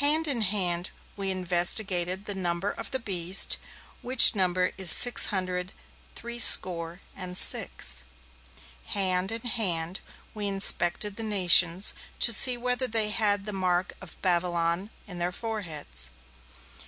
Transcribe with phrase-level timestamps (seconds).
[0.00, 3.58] Hand in hand we investigated the number of the Beast,
[4.02, 5.72] which number is six hundred
[6.16, 8.02] three score and six.
[8.86, 10.00] Hand in hand
[10.34, 15.30] we inspected the nations, to see whether they had the mark of Babylon in their
[15.30, 16.10] foreheads.